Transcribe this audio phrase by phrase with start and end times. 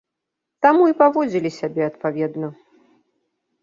[0.65, 2.55] Таму і паводзілі сябе адпаведна.